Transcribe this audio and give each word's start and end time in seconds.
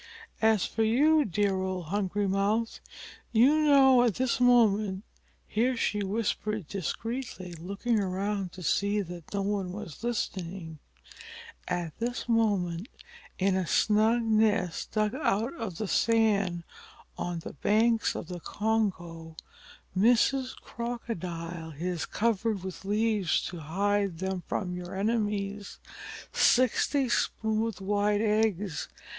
As 0.41 0.65
for 0.65 0.81
you, 0.81 1.23
dear 1.25 1.55
old 1.57 1.85
Hungry 1.89 2.27
Mouth, 2.27 2.79
you 3.31 3.55
know 3.59 4.01
that 4.01 4.07
at 4.07 4.15
this 4.15 4.39
moment" 4.39 5.03
here 5.47 5.77
she 5.77 6.01
whispered 6.03 6.67
discreetly, 6.67 7.53
looking 7.53 7.99
around 7.99 8.51
to 8.53 8.63
see 8.63 9.01
that 9.03 9.31
no 9.31 9.43
one 9.43 9.71
was 9.71 10.03
listening, 10.03 10.79
"at 11.67 11.95
this 11.99 12.27
moment 12.27 12.87
in 13.37 13.55
a 13.55 13.67
snug 13.67 14.23
nest 14.23 14.93
dug 14.93 15.13
out 15.13 15.53
of 15.53 15.77
the 15.77 15.87
sand 15.87 16.63
on 17.15 17.37
the 17.37 17.53
banks 17.53 18.15
of 18.15 18.27
the 18.27 18.39
Congo, 18.39 19.37
Mrs. 19.95 20.55
Crocodile 20.55 21.69
has 21.77 22.07
covered 22.07 22.63
with 22.63 22.83
leaves 22.85 23.43
to 23.45 23.59
hide 23.59 24.17
them 24.17 24.41
from 24.47 24.73
your 24.75 24.95
enemies 24.95 25.77
sixty 26.33 27.07
smooth 27.07 27.79
white 27.79 28.21
eggs. 28.21 28.89